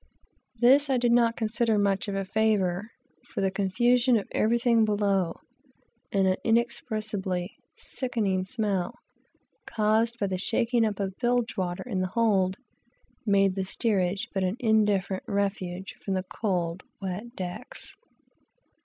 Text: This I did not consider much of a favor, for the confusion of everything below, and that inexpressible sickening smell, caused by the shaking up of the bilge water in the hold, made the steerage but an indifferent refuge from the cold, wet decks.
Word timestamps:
This 0.55 0.89
I 0.89 0.97
did 0.97 1.11
not 1.11 1.35
consider 1.35 1.77
much 1.77 2.07
of 2.07 2.15
a 2.15 2.25
favor, 2.25 2.89
for 3.23 3.39
the 3.41 3.51
confusion 3.51 4.17
of 4.17 4.27
everything 4.31 4.83
below, 4.83 5.35
and 6.11 6.25
that 6.25 6.39
inexpressible 6.43 7.45
sickening 7.75 8.43
smell, 8.43 8.95
caused 9.67 10.17
by 10.17 10.25
the 10.25 10.39
shaking 10.39 10.85
up 10.85 10.99
of 10.99 11.11
the 11.11 11.17
bilge 11.21 11.55
water 11.55 11.83
in 11.85 11.99
the 11.99 12.07
hold, 12.07 12.57
made 13.27 13.53
the 13.53 13.63
steerage 13.63 14.27
but 14.33 14.43
an 14.43 14.57
indifferent 14.59 15.21
refuge 15.27 15.93
from 16.03 16.15
the 16.15 16.23
cold, 16.23 16.81
wet 16.99 17.35
decks. 17.35 17.95